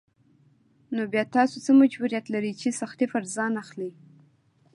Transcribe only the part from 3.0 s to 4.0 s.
پر ځان اخلئ.